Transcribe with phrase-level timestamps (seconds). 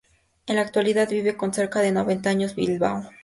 [0.47, 3.07] En la actualidad vive con cerca de noventa años en Bilbao.